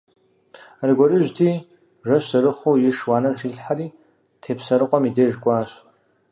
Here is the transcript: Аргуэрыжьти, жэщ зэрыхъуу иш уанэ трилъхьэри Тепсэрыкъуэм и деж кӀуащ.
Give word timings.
Аргуэрыжьти, 0.83 1.49
жэщ 2.07 2.23
зэрыхъуу 2.29 2.75
иш 2.89 2.99
уанэ 3.09 3.29
трилъхьэри 3.35 3.87
Тепсэрыкъуэм 4.41 5.03
и 5.09 5.11
деж 5.15 5.33
кӀуащ. 5.43 5.71